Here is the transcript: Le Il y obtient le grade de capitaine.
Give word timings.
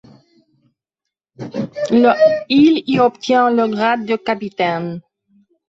Le 1.91 2.11
Il 2.49 2.81
y 2.87 2.99
obtient 2.99 3.51
le 3.51 3.67
grade 3.67 4.03
de 4.07 4.15
capitaine. 4.15 4.99